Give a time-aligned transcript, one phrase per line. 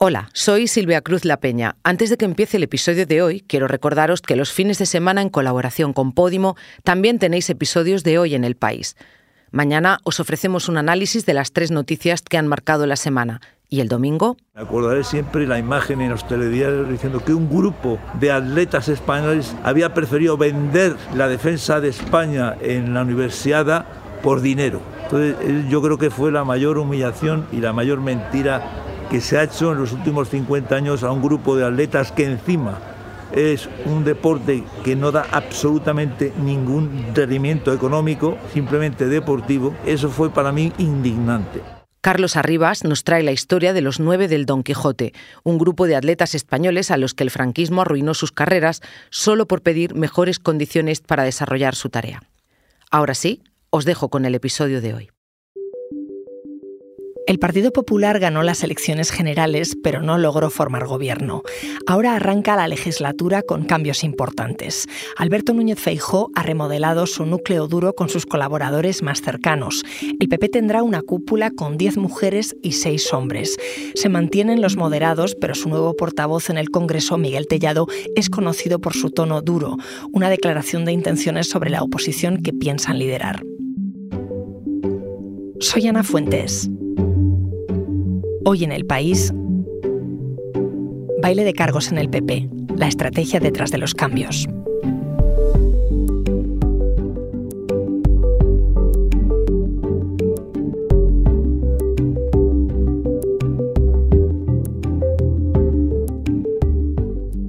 [0.00, 1.74] Hola, soy Silvia Cruz La Peña.
[1.82, 5.22] Antes de que empiece el episodio de hoy, quiero recordaros que los fines de semana
[5.22, 8.96] en colaboración con Podimo también tenéis episodios de hoy en el país.
[9.50, 13.40] Mañana os ofrecemos un análisis de las tres noticias que han marcado la semana.
[13.68, 14.36] ¿Y el domingo?
[14.54, 19.56] Me acordaré siempre la imagen en los telediarios diciendo que un grupo de atletas españoles
[19.64, 23.84] había preferido vender la defensa de España en la universidad
[24.22, 24.80] por dinero.
[25.02, 29.44] Entonces yo creo que fue la mayor humillación y la mayor mentira que se ha
[29.44, 32.78] hecho en los últimos 50 años a un grupo de atletas que encima
[33.32, 40.52] es un deporte que no da absolutamente ningún rendimiento económico, simplemente deportivo, eso fue para
[40.52, 41.60] mí indignante.
[42.00, 45.96] Carlos Arribas nos trae la historia de los nueve del Don Quijote, un grupo de
[45.96, 48.80] atletas españoles a los que el franquismo arruinó sus carreras
[49.10, 52.22] solo por pedir mejores condiciones para desarrollar su tarea.
[52.90, 55.10] Ahora sí, os dejo con el episodio de hoy.
[57.28, 61.42] El Partido Popular ganó las elecciones generales, pero no logró formar gobierno.
[61.86, 64.86] Ahora arranca la legislatura con cambios importantes.
[65.14, 69.84] Alberto Núñez Feijó ha remodelado su núcleo duro con sus colaboradores más cercanos.
[70.18, 73.58] El PP tendrá una cúpula con 10 mujeres y 6 hombres.
[73.94, 78.80] Se mantienen los moderados, pero su nuevo portavoz en el Congreso, Miguel Tellado, es conocido
[78.80, 79.76] por su tono duro,
[80.12, 83.42] una declaración de intenciones sobre la oposición que piensan liderar.
[85.60, 86.70] Soy Ana Fuentes.
[88.50, 89.30] Hoy en el país,
[91.20, 94.48] baile de cargos en el PP, la estrategia detrás de los cambios.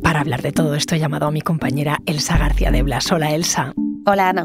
[0.04, 3.10] Para hablar de todo esto he llamado a mi compañera Elsa García de Blas.
[3.10, 3.72] Hola Elsa.
[4.06, 4.44] Hola Ana.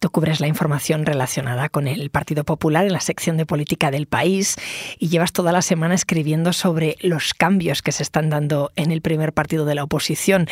[0.00, 4.06] Tú cubres la información relacionada con el Partido Popular en la sección de política del
[4.06, 4.56] país
[4.98, 9.02] y llevas toda la semana escribiendo sobre los cambios que se están dando en el
[9.02, 10.48] primer partido de la oposición.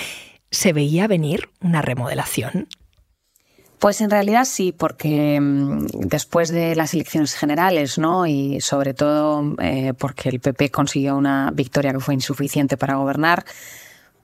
[0.51, 2.69] ¿Se veía venir una remodelación?
[3.79, 8.27] Pues en realidad sí, porque mm, después de las elecciones generales, ¿no?
[8.27, 13.47] Y sobre todo eh, porque el PP consiguió una victoria que fue insuficiente para gobernar,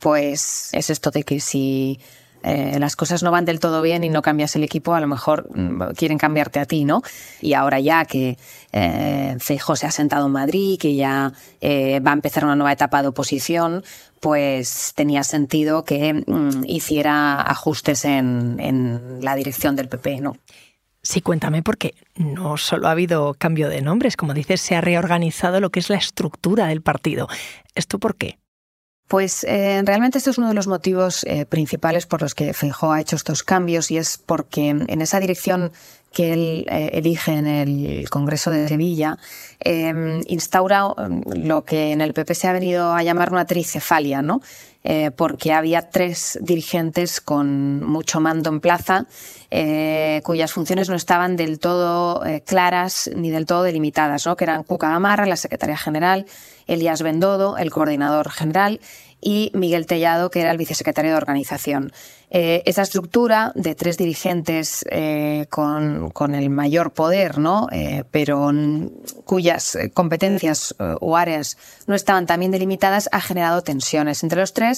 [0.01, 1.99] pues es esto de que si
[2.45, 5.07] eh, las cosas no van del todo bien y no cambias el equipo, a lo
[5.07, 7.03] mejor mm, quieren cambiarte a ti, ¿no?
[7.41, 8.37] Y ahora ya que
[8.73, 13.03] eh, se ha sentado en Madrid, que ya eh, va a empezar una nueva etapa
[13.03, 13.83] de oposición,
[14.21, 20.37] pues tenía sentido que mm, hiciera ajustes en, en la dirección del PP, ¿no?
[21.03, 25.61] Sí, cuéntame, porque no solo ha habido cambio de nombres, como dices, se ha reorganizado
[25.61, 27.29] lo que es la estructura del partido.
[27.75, 28.39] ¿Esto por qué?
[29.09, 32.93] Pues eh, realmente este es uno de los motivos eh, principales por los que Feijóo
[32.93, 35.73] ha hecho estos cambios y es porque en esa dirección
[36.15, 39.19] que él eh, elige en el Congreso de Sevilla
[39.61, 44.23] em, instaura em, lo que en el PP se ha venido a llamar una tricefalia,
[44.23, 44.41] ¿no?
[45.17, 49.07] Porque había tres dirigentes con mucho mando en plaza
[50.23, 54.37] cuyas funciones no estaban del todo claras ni del todo delimitadas, ¿no?
[54.37, 56.27] que eran Cuca Gamarra, la secretaria general,
[56.67, 58.81] Elías Bendodo, el coordinador general,
[59.25, 61.93] y Miguel Tellado, que era el vicesecretario de organización.
[62.31, 67.69] Eh, esa estructura de tres dirigentes eh, con, el mayor poder, ¿no?
[67.73, 68.53] Eh, pero
[69.25, 71.57] cuyas competencias o áreas
[71.87, 74.74] no estaban tan bien delimitadas, ha generado tensiones entre los tres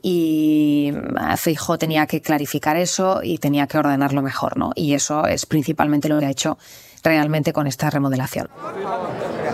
[0.00, 0.92] y
[1.36, 4.56] Feijóo tenía que clarificar eso y tenía que ordenarlo mejor.
[4.56, 4.72] ¿no?
[4.74, 6.58] Y eso es principalmente lo que ha hecho
[7.02, 8.48] realmente con esta remodelación.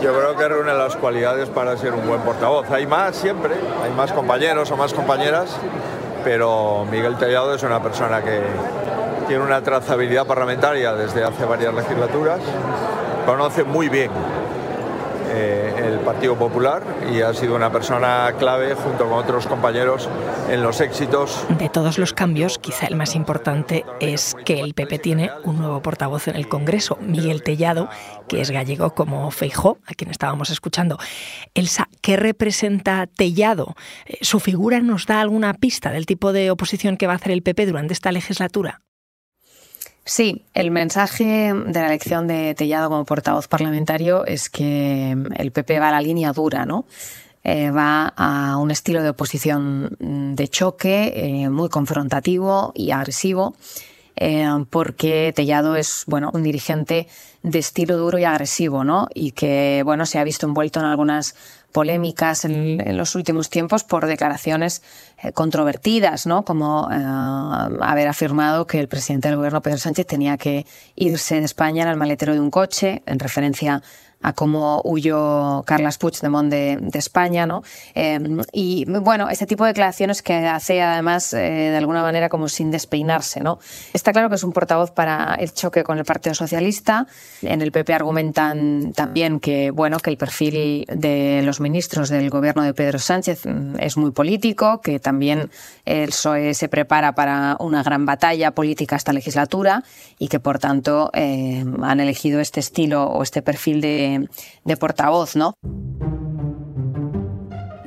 [0.02, 2.70] Yo creo que reúne las cualidades para ser un buen portavoz.
[2.70, 5.56] Hay más siempre, hay más compañeros o más compañeras,
[6.24, 8.42] pero Miguel Tellado es una persona que
[9.26, 12.40] tiene una trazabilidad parlamentaria desde hace varias legislaturas,
[13.26, 14.10] conoce muy bien
[15.28, 20.08] eh, el Partido Popular y ha sido una persona clave junto con otros compañeros
[20.50, 21.46] en los éxitos.
[21.58, 25.82] De todos los cambios, quizá el más importante es que el PP tiene un nuevo
[25.82, 27.88] portavoz en el Congreso, Miguel Tellado,
[28.28, 30.98] que es gallego como Feijó, a quien estábamos escuchando.
[31.54, 33.74] Elsa, ¿qué representa Tellado?
[34.06, 37.32] Eh, ¿Su figura nos da alguna pista del tipo de oposición que va a hacer
[37.32, 38.80] el PP durante esta legislatura?
[40.08, 45.78] Sí, el mensaje de la elección de Tellado como portavoz parlamentario es que el PP
[45.78, 46.86] va a la línea dura, ¿no?
[47.44, 53.54] Eh, va a un estilo de oposición de choque eh, muy confrontativo y agresivo,
[54.20, 57.08] eh, porque Tellado es bueno un dirigente
[57.42, 59.08] de estilo duro y agresivo, ¿no?
[59.14, 61.34] Y que bueno se ha visto envuelto en algunas
[61.72, 64.82] polémicas en, los últimos tiempos por declaraciones
[65.22, 66.44] eh, controvertidas, ¿no?
[66.44, 70.66] como eh, haber afirmado que el presidente del gobierno, Pedro Sánchez, tenía que
[70.96, 73.82] irse de España en el maletero de un coche, en referencia
[74.20, 77.62] a cómo huyó Carles Puigdemont de, de España, ¿no?
[77.94, 82.48] Em, y bueno, este tipo de declaraciones que hace además eh, de alguna manera como
[82.48, 83.58] sin despeinarse, ¿no?
[83.92, 87.06] Está claro que es un portavoz para el choque con el Partido Socialista.
[87.42, 92.62] En el PP argumentan también que bueno que el perfil de los ministros del gobierno
[92.62, 95.50] de Pedro Sánchez mm, es muy político, que también
[95.84, 99.84] el PSOE se prepara para una gran batalla política esta legislatura
[100.18, 104.07] y que por tanto eh, han elegido este estilo o este perfil de,
[104.64, 105.54] de portavoz, ¿no?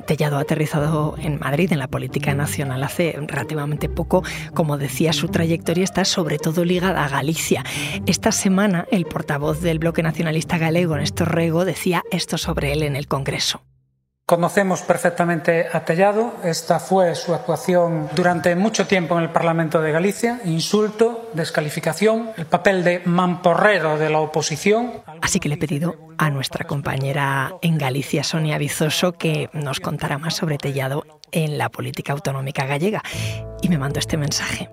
[0.06, 4.22] Tellado ha aterrizado en Madrid, en la política nacional, hace relativamente poco.
[4.52, 7.64] Como decía, su trayectoria está sobre todo ligada a Galicia.
[8.06, 12.96] Esta semana, el portavoz del bloque nacionalista galego, Néstor Rego, decía esto sobre él en
[12.96, 13.62] el Congreso.
[14.26, 16.34] Conocemos perfectamente a Tellado.
[16.44, 20.40] Esta fue su actuación durante mucho tiempo en el Parlamento de Galicia.
[20.44, 25.02] Insulto, descalificación, el papel de mamporrero de la oposición.
[25.20, 30.18] Así que le he pedido a nuestra compañera en Galicia, Sonia Vizoso, que nos contara
[30.18, 33.02] más sobre Tellado en la política autonómica gallega.
[33.60, 34.70] Y me mandó este mensaje.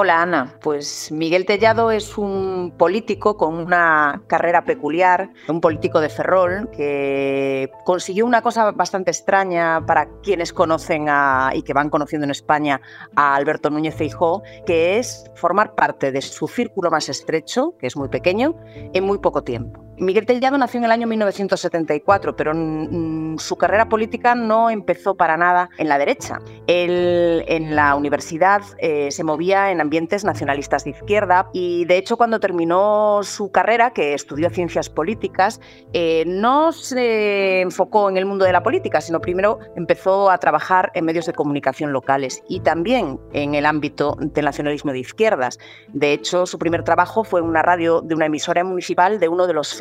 [0.00, 6.08] Hola Ana, pues Miguel Tellado es un político con una carrera peculiar, un político de
[6.08, 11.06] Ferrol que consiguió una cosa bastante extraña para quienes conocen
[11.52, 12.80] y que van conociendo en España
[13.16, 17.96] a Alberto Núñez Feijóo, que es formar parte de su círculo más estrecho, que es
[17.96, 18.54] muy pequeño,
[18.94, 19.87] en muy poco tiempo.
[20.00, 22.52] Miguel Tellado nació en el año 1974, pero
[23.38, 26.40] su carrera política no empezó para nada en la derecha.
[26.66, 32.16] Él en la universidad eh, se movía en ambientes nacionalistas de izquierda y de hecho
[32.16, 35.60] cuando terminó su carrera, que estudió ciencias políticas,
[35.92, 40.92] eh, no se enfocó en el mundo de la política, sino primero empezó a trabajar
[40.94, 45.58] en medios de comunicación locales y también en el ámbito del nacionalismo de izquierdas.
[45.88, 49.46] De hecho, su primer trabajo fue en una radio de una emisora municipal de uno
[49.46, 49.74] de los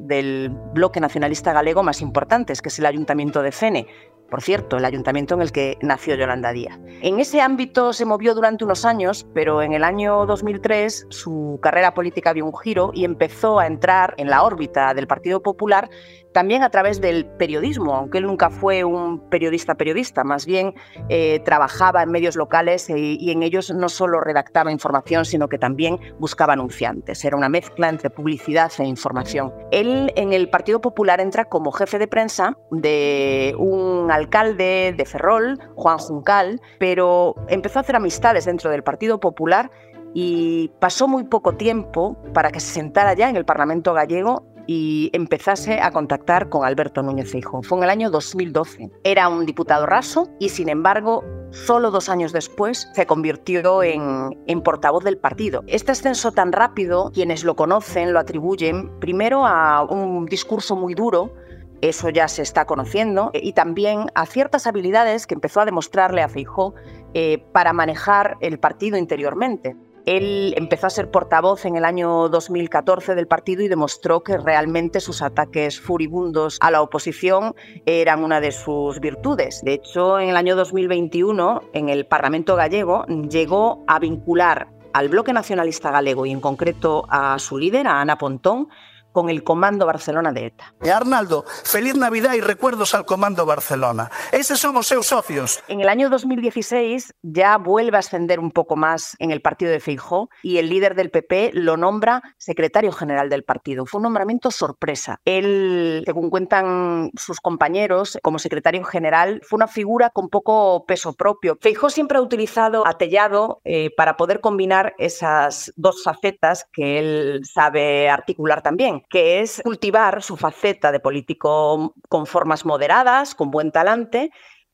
[0.00, 3.86] del bloque nacionalista galego más importantes, que es el Ayuntamiento de Fene,
[4.30, 6.78] por cierto, el ayuntamiento en el que nació Yolanda Díaz.
[7.00, 11.94] En ese ámbito se movió durante unos años, pero en el año 2003 su carrera
[11.94, 15.88] política dio un giro y empezó a entrar en la órbita del Partido Popular
[16.32, 20.74] también a través del periodismo, aunque él nunca fue un periodista periodista, más bien
[21.08, 25.98] eh, trabajaba en medios locales y, en ellos no solo redactaba información, sino que también
[26.18, 27.24] buscaba anunciantes.
[27.24, 29.52] Era una mezcla entre publicidad e información.
[29.70, 35.58] Él en el Partido Popular entra como jefe de prensa de un alcalde de Ferrol,
[35.74, 39.70] Juan Juncal, pero empezó a hacer amistades dentro del Partido Popular
[40.14, 45.08] y pasó muy poco tiempo para que se sentara ya en el Parlamento gallego y
[45.14, 47.62] empezase a contactar con Alberto Núñez Feijóo.
[47.62, 48.90] Fue en el año 2012.
[49.02, 54.60] Era un diputado raso y, sin embargo, solo dos años después se convirtió en, en,
[54.60, 55.64] portavoz del partido.
[55.68, 61.32] Este ascenso tan rápido, quienes lo conocen lo atribuyen primero a un discurso muy duro,
[61.80, 66.28] eso ya se está conociendo, y también a ciertas habilidades que empezó a demostrarle a
[66.28, 66.74] Feijó
[67.14, 69.76] eh, para manejar el partido interiormente.
[70.08, 75.00] Él empezó a ser portavoz en el año 2014 del partido y demostró que realmente
[75.00, 77.54] sus ataques furibundos a la oposición
[77.84, 79.60] eran una de sus virtudes.
[79.62, 85.34] De hecho, en el año 2021, en el Parlamento gallego, llegó a vincular al bloque
[85.34, 88.68] nacionalista galego y en concreto a su líder, Ana Pontón,
[89.12, 90.74] con el Comando Barcelona de ETA.
[90.82, 94.10] E Arnaldo, feliz Navidad y recuerdos al Comando Barcelona.
[94.32, 95.62] Eses son os seus socios.
[95.68, 99.80] En el año 2016 ya vuelve a ascender un poco más en el partido de
[99.80, 103.86] Feijó y el líder del PP lo nombra secretario general del partido.
[103.86, 105.20] Fue un nombramiento sorpresa.
[105.24, 111.58] Él, según cuentan sus compañeros, como secretario general, fue una figura con poco peso propio.
[111.60, 117.42] Feijó siempre ha utilizado a Tellado eh, para poder combinar esas dos facetas que él
[117.44, 123.72] sabe articular también que es cultivar su faceta de político con formas moderadas, con buen
[123.72, 124.30] talante,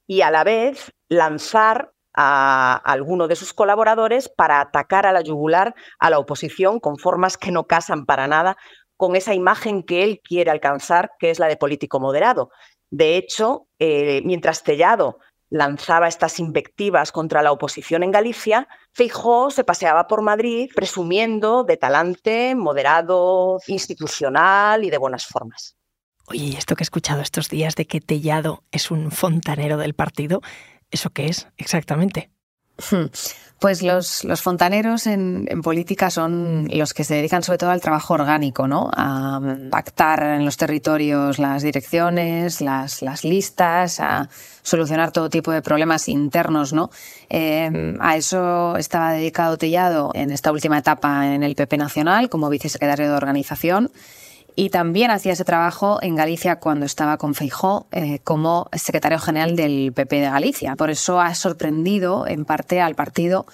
[0.07, 5.75] y a la vez lanzar a alguno de sus colaboradores para atacar a la yugular
[5.99, 8.57] a la oposición con formas que no casan para nada
[8.97, 12.50] con esa imagen que él quiere alcanzar, que es la de político moderado.
[12.90, 15.19] De hecho, eh, mientras Tellado
[15.51, 21.77] lanzaba estas invectivas contra la oposición en Galicia, Feijó se paseaba por Madrid presumiendo de
[21.77, 25.77] talante moderado, institucional y de buenas formas.
[26.27, 30.41] Oye, esto que he escuchado estos días de que Tellado es un fontanero del partido,
[30.91, 32.34] ¿eso qué es exactamente?
[32.90, 33.07] Hmm.
[33.64, 38.12] Pues los, los fontaneros en, política son los que se dedican sobre todo al trabajo
[38.12, 38.90] orgánico, ¿no?
[38.95, 39.40] A
[39.71, 44.28] pactar en los territorios las direcciones, las, las listas, a
[44.61, 46.90] solucionar todo tipo de problemas internos, ¿no?
[47.31, 52.50] Eh, a eso estaba dedicado Tellado en esta última etapa en el PP Nacional como
[52.50, 53.90] vicesecretario de organización
[54.56, 59.56] y también hacía ese trabajo en Galicia cuando estaba con Feijó eh, como secretario general
[59.56, 60.76] del PP de Galicia.
[60.76, 63.46] Por eso ha sorprendido en parte al partido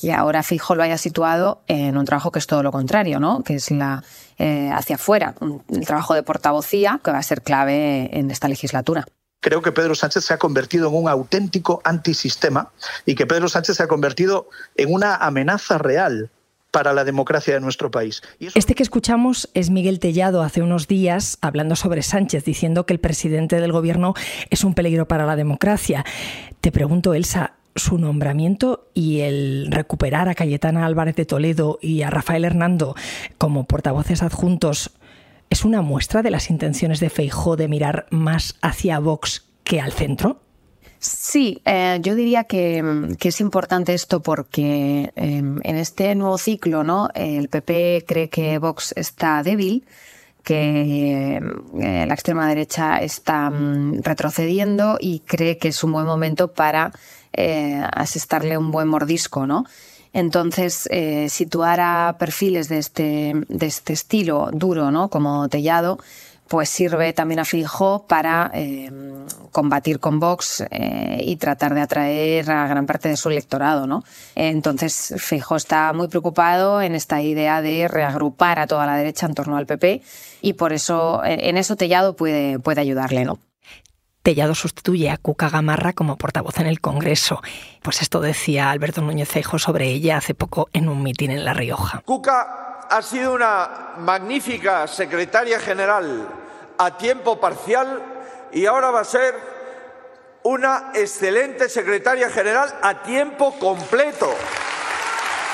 [0.00, 3.42] que ahora Feijó lo haya situado en un trabajo que es todo lo contrario, ¿no?
[3.42, 4.04] que es la
[4.38, 5.34] eh, hacia afuera,
[5.68, 9.06] el trabajo de portavocía que va a ser clave en esta legislatura
[9.40, 12.70] creo que Pedro Sánchez se ha convertido en un auténtico antisistema
[13.06, 16.30] y que Pedro Sánchez se ha convertido en una amenaza real
[16.70, 18.22] para la democracia de nuestro país.
[18.54, 23.00] Este que escuchamos es Miguel Tellado hace unos días hablando sobre Sánchez, diciendo que el
[23.00, 24.14] presidente del gobierno
[24.50, 26.04] es un peligro para la democracia.
[26.60, 32.10] Te pregunto, Elsa, su nombramiento y el recuperar a Cayetana Álvarez de Toledo y a
[32.10, 32.94] Rafael Hernando
[33.38, 34.90] como portavoces adjuntos
[35.50, 39.92] es una muestra de las intenciones de Feijó de mirar más hacia Vox que al
[39.92, 40.40] centro?
[41.00, 42.82] Sí, eh, yo diría que,
[43.20, 47.08] es importante esto porque em, en este nuevo ciclo, ¿no?
[47.14, 49.84] El PP cree que Vox está débil,
[50.42, 56.52] que eh, la extrema derecha está mm, retrocediendo y cree que es un buen momento
[56.52, 56.90] para
[57.32, 59.66] eh, asestarle un buen mordisco, ¿no?
[60.12, 60.88] Entonces,
[61.28, 65.10] situar a perfiles de este, de este estilo duro, ¿no?
[65.10, 65.98] como Tellado,
[66.48, 68.90] pues sirve también a Fijo para eh,
[69.52, 73.86] combatir con Vox eh, y tratar de atraer a gran parte de su electorado.
[73.86, 74.04] ¿no?
[74.34, 79.34] Entonces, Fijo está muy preocupado en esta idea de reagrupar a toda la derecha en
[79.34, 80.02] torno al PP
[80.40, 83.24] y por eso en eso Tellado puede, puede ayudarle.
[83.24, 83.38] ¿no?
[84.22, 87.40] Tellado sustituye a Cuca Gamarra como portavoz en el Congreso.
[87.82, 91.54] Pues esto decía Alberto Núñez Feijóo sobre ella hace poco en un mitin en La
[91.54, 92.02] Rioja.
[92.04, 96.28] Cuca ha sido una magnífica secretaria general
[96.78, 98.02] a tiempo parcial
[98.52, 99.34] y ahora va a ser
[100.44, 104.34] una excelente secretaria general a tiempo completo.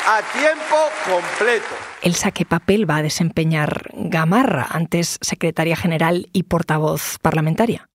[0.06, 0.76] A tiempo
[1.06, 1.74] completo.
[2.02, 7.88] Elsa, ¿qué papel va a desempeñar Gamarra, antes secretaria general y portavoz parlamentaria?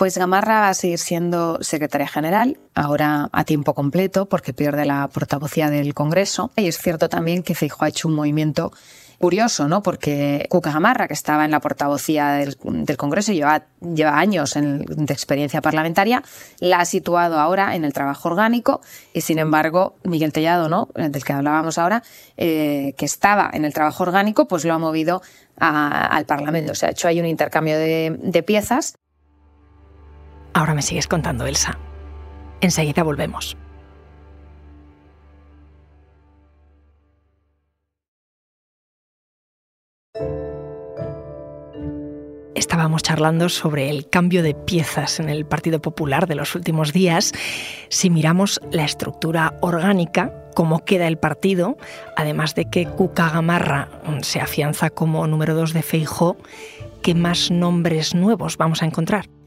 [0.00, 5.06] Pues Gamarra va a seguir siendo secretaria general, ahora a tiempo completo, porque pierde la
[5.08, 6.52] portavocía del Congreso.
[6.56, 8.72] Y es cierto también que Feijóo ha hecho un movimiento
[9.18, 9.82] curioso, ¿no?
[9.82, 12.56] Porque Cuca Gamarra, que estaba en la portavocía del,
[12.96, 16.22] Congreso y lleva, lleva años de experiencia parlamentaria,
[16.60, 18.80] la ha situado ahora en el trabajo orgánico
[19.12, 20.88] y, sin embargo, Miguel Tellado, ¿no?
[20.94, 22.02] Del que hablábamos ahora,
[22.38, 25.20] eh, que estaba en el trabajo orgánico, pues lo ha movido
[25.58, 26.72] al Parlamento.
[26.72, 28.94] O sea, ha hecho ahí un intercambio de, de piezas
[30.52, 31.78] Ahora me sigues contando, Elsa.
[32.60, 33.56] Enseguida volvemos.
[42.54, 47.32] Estábamos charlando sobre el cambio de piezas en el Partido Popular de los últimos días.
[47.88, 51.78] Si miramos la estructura orgánica, cómo queda el partido,
[52.16, 53.88] además de que Cuca Gamarra
[54.22, 56.36] se afianza como número dos de Feijo,
[57.02, 59.39] ¿qué más nombres nuevos vamos a encontrar?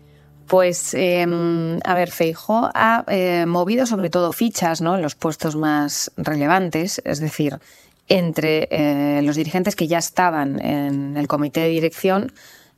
[0.47, 4.95] Pues, em, a ver, Feijo ha eh, movido sobre todo fichas ¿no?
[4.95, 7.59] en los puestos más relevantes, es decir,
[8.09, 12.33] entre eh, los dirigentes que ya estaban en el comité de dirección,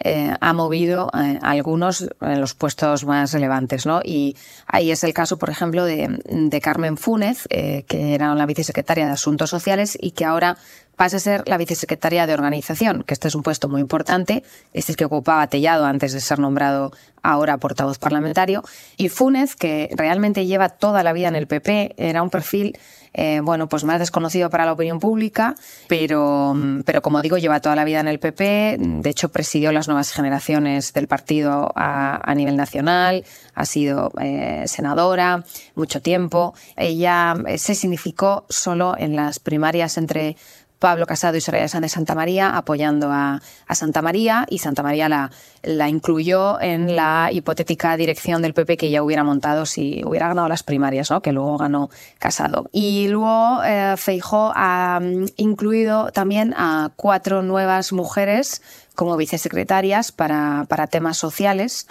[0.07, 1.09] eh, ha movido
[1.41, 3.87] algunos en los puestos más relevantes.
[3.87, 4.01] ¿no?
[4.03, 9.13] Y ahí es el caso, por ejemplo, de, Carmen Fúnez, que era la vicesecretaria de
[9.13, 10.57] Asuntos Sociales y que ahora
[10.95, 14.43] pasa a ser la vicesecretaria de organización, que este es un puesto muy importante,
[14.73, 18.63] este es que ocupaba Tellado antes de ser nombrado ahora portavoz parlamentario,
[18.97, 22.77] y Funes, que realmente lleva toda la vida en el PP, era un perfil
[23.17, 25.55] eh, bueno, pues más desconocido para la opinión pública,
[25.87, 26.53] pero,
[26.85, 30.11] pero como digo, lleva toda la vida en el PP, de hecho presidió las nuevas
[30.11, 35.45] generaciones del partido a, nivel nacional, ha sido eh, senadora
[35.75, 36.53] mucho tiempo.
[36.75, 40.35] Ella eh, se significó solo en las primarias entre
[40.79, 43.41] Pablo Casado y Soraya Sánchez de Santa María apoyando a,
[43.73, 45.31] Santa María y Santa María la,
[45.63, 50.47] la, incluyó en la hipotética dirección del PP que ya hubiera montado si hubiera ganado
[50.47, 51.21] las primarias, ¿no?
[51.21, 51.89] que luego ganó
[52.19, 52.69] Casado.
[52.71, 58.61] Y luego eh, Feijó ha mm, incluido también a cuatro nuevas mujeres
[58.95, 61.87] como vicesecretarias para, para temas sociales.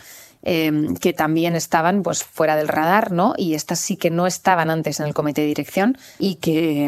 [0.47, 3.33] Em, que también estaban pues, fuera del radar, ¿no?
[3.39, 6.85] Y estas sí que no estaban antes en el comité de dirección y que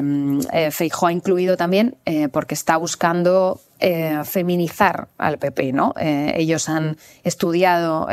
[0.52, 5.72] eh, ha incluido también eh, porque está buscando eh, feminizar al PP.
[5.72, 5.94] ¿no?
[5.98, 8.08] Eh, ellos han estudiado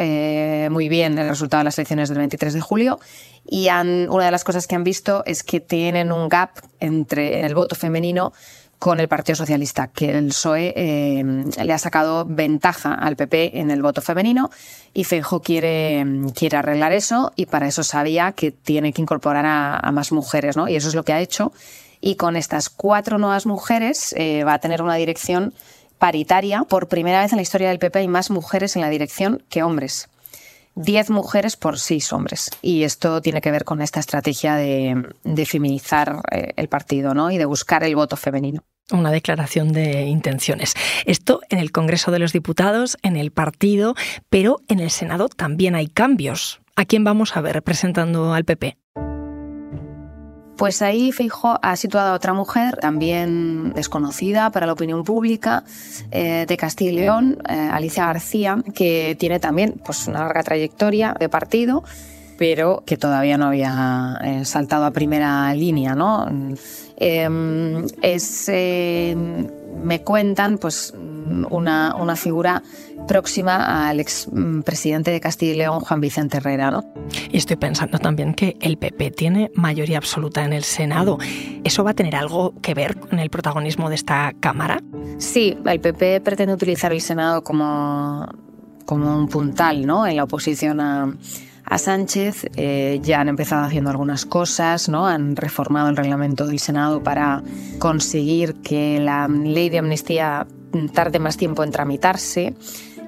[0.70, 3.00] muy bien el resultado de las elecciones del 23 de julio
[3.46, 7.46] y han, una de las cosas que han visto es que tienen un gap entre
[7.46, 8.32] el voto femenino
[8.80, 11.24] con el Partido Socialista, que el PSOE eh,
[11.63, 14.51] le ha sacado ventaja al PP en el voto femenino
[14.94, 19.92] y Feijo quiere, quiere arreglar eso y para eso sabía que tiene que incorporar a,
[19.92, 20.68] más mujeres, ¿no?
[20.68, 21.53] Y eso es lo que ha hecho.
[22.01, 25.53] Y con estas cuatro nuevas mujeres eh, va a tener una dirección
[25.98, 26.63] paritaria.
[26.65, 29.63] Por primera vez en la historia del PP hay más mujeres en la dirección que
[29.63, 30.10] hombres.
[30.75, 32.50] 10 mujeres por 6 hombres.
[32.62, 37.32] Y esto tiene que ver con esta estrategia de, feminizar eh, el partido ¿no?
[37.32, 38.63] y de buscar el voto femenino.
[38.92, 40.74] Una declaración de intenciones.
[41.06, 43.96] Esto en el Congreso de los Diputados, en el partido,
[44.30, 46.62] pero en el Senado también hay cambios.
[46.75, 48.77] ¿A quién vamos a ver representando al PP?
[50.57, 55.63] Pues ahí Feijo ha situado a otra mujer, también desconocida para la opinión pública,
[56.12, 61.15] eh, de Castilla y León, eh, Alicia García, que tiene también pues, una larga trayectoria
[61.19, 61.83] de partido,
[62.38, 65.95] pero que todavía no había eh, saltado a primera línea.
[65.95, 66.27] ¿no?
[66.98, 68.50] Em, es,
[69.82, 70.94] me cuentan, pues
[71.50, 72.63] una, una figura
[73.08, 76.72] próxima al expresidente de Castilla y León, Juan Vicente Herrera.
[76.72, 76.84] ¿no?
[77.32, 81.18] Y estoy pensando también que el PP tiene mayoría absoluta en el Senado.
[81.63, 84.82] ¿Eso va a tener algo que ver con el protagonismo de esta Cámara?
[85.18, 88.27] Sí, el PP pretende utilizar el Senado como,
[88.86, 90.08] como un puntal ¿no?
[90.08, 91.13] en la oposición a,
[91.65, 92.46] a Sánchez.
[92.55, 95.08] Eh, ya han empezado haciendo algunas cosas, ¿no?
[95.08, 97.43] han reformado el reglamento del Senado para
[97.79, 100.48] conseguir que la ley de amnistía
[100.93, 102.55] tarde más tiempo en tramitarse.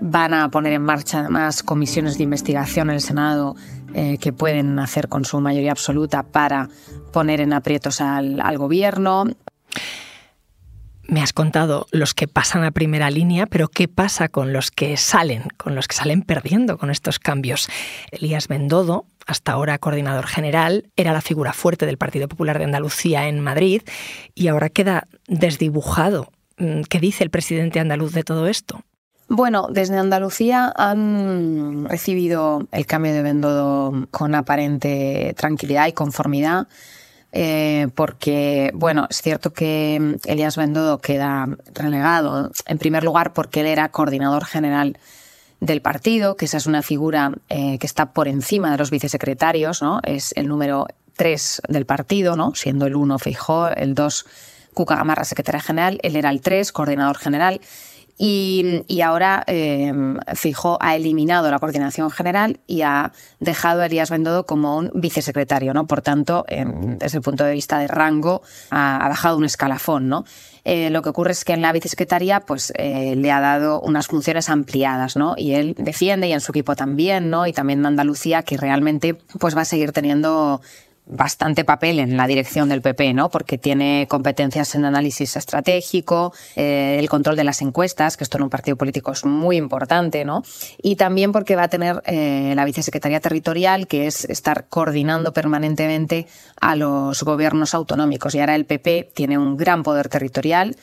[0.02, 3.56] Van a poner en marcha además comisiones de investigación en el Senado
[3.94, 6.68] eh, que pueden hacer con su mayoría absoluta para
[7.14, 9.26] poner en aprietos al, al gobierno.
[11.08, 14.98] Me has contado los que pasan a primera línea, pero ¿qué pasa con los que
[14.98, 17.68] salen, con los que salen perdiendo con estos cambios?
[18.12, 23.28] Elías Bendodo, hasta ahora coordinador general, era la figura fuerte del Partido Popular de Andalucía
[23.28, 23.84] en Madrid
[24.34, 26.32] y ahora queda desdibujado.
[26.58, 28.82] Mm, ¿Qué dice el presidente andaluz de todo esto?
[29.28, 36.68] Bueno, desde Andalucía han recibido el cambio de Bendodo con aparente tranquilidad y conformidad.
[37.38, 43.66] Eh, porque, bueno, es cierto que Elías Bendodo queda relegado, en primer lugar porque él
[43.66, 44.98] era coordinador general
[45.60, 49.82] del partido, que esa es una figura eh, que está por encima de los vicesecretarios,
[49.82, 50.00] ¿no?
[50.04, 52.56] Es el número tres del partido, ¿no?
[52.56, 54.26] Siendo el uno Feijó, el dos
[54.74, 57.60] Cuca Gamarra, secretaria general, él era el tres, coordinador general.
[58.18, 59.94] Y, ahora eh,
[60.36, 65.74] Fijo ha eliminado la coordinación general y ha dejado a Elías Bendodo como un vicesecretario,
[65.74, 65.86] ¿no?
[65.86, 70.24] Por tanto, desde el punto de vista de rango, ha, bajado un escalafón, ¿no?
[70.64, 74.08] Eh, lo que ocurre es que en la vicesecretaría pues, eh, le ha dado unas
[74.08, 75.36] funciones ampliadas, ¿no?
[75.38, 77.46] Y él defiende, y en su equipo también, ¿no?
[77.46, 80.62] Y también en Andalucía, que realmente pues, va a seguir teniendo
[81.06, 83.30] bastante papel en la dirección del PP, ¿no?
[83.30, 88.44] Porque tiene competencias en análisis estratégico, eh, el control de las encuestas, que esto en
[88.44, 90.44] un partido político es muy importante, ¿no?
[90.82, 96.28] Y también porque va a tener eh, la vicesecretaría territorial, que es estar coordinando permanentemente
[96.60, 98.34] a los gobiernos autonómicos.
[98.36, 100.76] Y ahora el PP tiene un gran poder territorial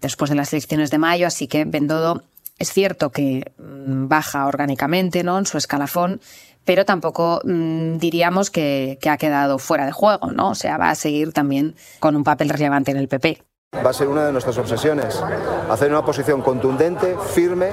[0.00, 2.22] después de las elecciones de mayo, así que Bendodo
[2.60, 5.38] es cierto que mm, baja orgánicamente, ¿no?
[5.38, 6.20] En su escalafón
[6.64, 10.50] pero tampoco mm, diríamos que, ha quedado fuera de juego, ¿no?
[10.50, 13.42] O sea, va a seguir también con un papel relevante en el PP.
[13.84, 15.22] Va a ser una de nuestras obsesiones,
[15.70, 17.70] hacer una posición contundente, firme,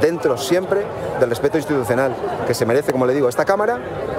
[0.00, 0.82] dentro siempre
[1.20, 2.14] del respeto institucional
[2.46, 3.78] que se merece, como le digo, esta Cámara,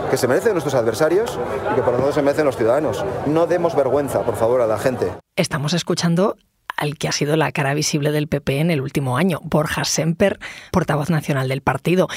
[0.10, 1.38] que se merece nuestros adversarios
[1.72, 3.04] y que por lo tanto se merecen los ciudadanos.
[3.26, 5.12] No demos vergüenza, por favor, a la gente.
[5.36, 6.38] Estamos escuchando
[6.78, 10.40] al que ha sido la cara visible del PP en el último año, Borja Semper,
[10.72, 12.08] portavoz nacional del partido.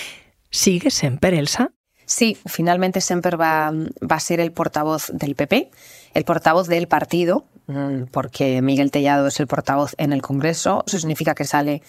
[0.51, 1.73] ¿Sigue Semper, Elsa?
[2.07, 5.71] Sí, finalmente Semper va, a ser el portavoz del PP,
[6.15, 10.85] el portavoz del partido, mm, porque Miguel Tellado es el portavoz en el Congreso.
[10.87, 11.83] Eso significa que sale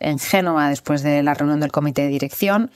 [0.00, 2.70] en Génova después de la reunión del comité de dirección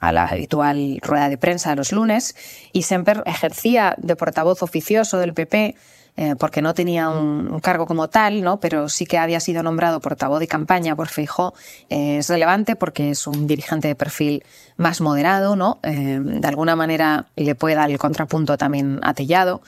[0.00, 2.34] a la habitual rueda de prensa de los lunes
[2.72, 5.74] y Semper ejercía de portavoz oficioso del PP
[6.18, 8.58] eh, porque no tenía un, cargo como tal, ¿no?
[8.58, 11.52] pero sí que había sido nombrado portavoz de campaña por Feijó.
[11.90, 14.42] Eh, es relevante porque es un dirigente de perfil
[14.76, 15.78] más moderado, ¿no?
[15.82, 19.60] Eh, de alguna manera le puede dar el contrapunto también atellado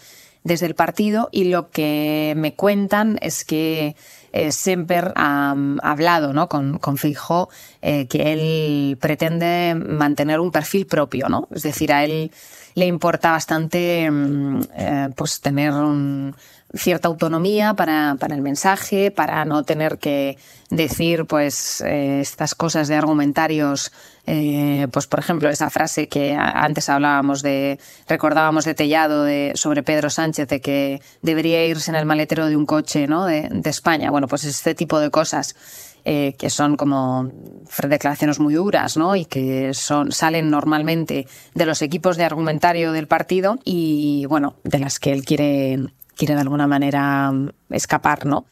[0.43, 3.97] desde el partido y lo que me cuentan es que
[4.51, 6.49] Semper ha, hablado ¿no?
[6.49, 6.97] con, con
[7.81, 11.49] Feijó que él pretende mantener un perfil propio, ¿no?
[11.55, 12.31] es decir, a él
[12.79, 15.73] le importa bastante mm, eh, pues tener
[16.75, 20.37] cierta autonomía para, el mensaje, para no tener que
[20.71, 23.91] decir pues eh, estas cosas de argumentarios,
[24.27, 29.83] eh, pues por ejemplo esa frase que antes hablábamos de, recordábamos de Tellado de, sobre
[29.83, 33.25] Pedro Sánchez de que debería irse en el maletero de un coche ¿no?
[33.25, 34.11] de España.
[34.11, 35.57] Bueno, pues este tipo de cosas
[36.11, 37.31] eh, que son como
[37.87, 39.15] declaraciones muy duras, ¿no?
[39.15, 44.79] Y que son, salen normalmente de los equipos de argumentario del partido y, bueno, de
[44.79, 45.79] las que él quiere,
[46.17, 47.31] quiere de alguna manera
[47.69, 48.47] escapar, ¿no?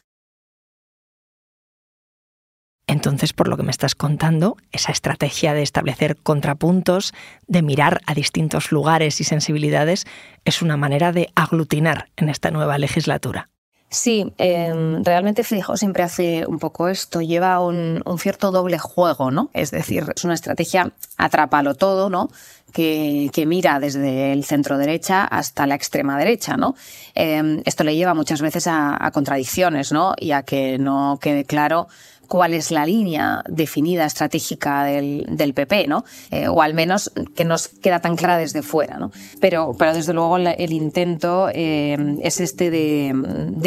[2.85, 7.11] Entonces, por lo que me estás contando, esa estrategia de establecer contrapuntos,
[7.47, 10.05] de mirar a distintos lugares y sensibilidades,
[10.45, 13.49] es una manera de aglutinar en esta nueva legislatura.
[13.89, 19.49] Sí, em, realmente Fijo siempre hace un poco esto, lleva un, cierto doble juego, ¿no?
[19.53, 22.29] Es decir, es una estrategia atrápalo todo, ¿no?
[22.73, 26.75] Que, mira desde el centro derecha hasta la extrema derecha, ¿no?
[27.15, 30.15] Em, esto le lleva muchas veces a, a contradicciones, ¿no?
[30.19, 31.87] Y a que no quede claro
[32.27, 36.03] cuál es la línea definida estratégica del, PP, ¿no?
[36.31, 39.11] Eh, o al menos que nos queda tan clara desde fuera, ¿no?
[39.39, 43.13] Pero, pero desde luego el intento eh, es este de,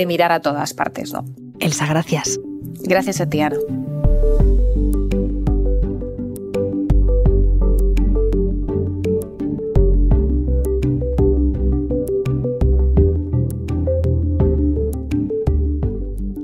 [0.06, 1.24] mirar a todas partes, ¿no?
[1.60, 2.38] Elsa, gracias.
[2.82, 3.56] Gracias a ti, Ana.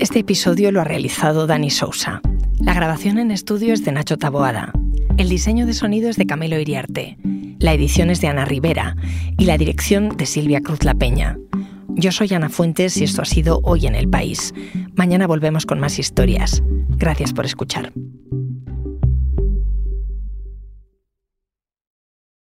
[0.07, 2.21] Este episodio lo ha realizado Dani Sousa.
[2.61, 4.73] La grabación en estudio es de Nacho Taboada.
[5.17, 7.19] El diseño de sonido es de Camilo Iriarte.
[7.59, 8.95] La edición es de Ana Rivera
[9.37, 11.37] y la dirección de Silvia Cruz La Peña.
[11.89, 14.55] Yo soy Ana Fuentes y esto ha sido Hoy en el País.
[14.95, 16.63] Mañana volvemos con más historias.
[16.91, 17.93] Gracias por escuchar.